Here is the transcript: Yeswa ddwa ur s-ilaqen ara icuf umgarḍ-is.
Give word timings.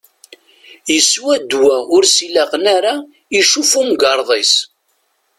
Yeswa 0.93 1.33
ddwa 1.41 1.75
ur 1.95 2.03
s-ilaqen 2.05 2.65
ara 2.77 2.93
icuf 3.39 3.71
umgarḍ-is. 3.81 4.53